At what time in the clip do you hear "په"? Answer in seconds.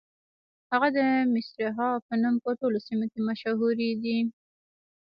2.07-2.13, 2.43-2.49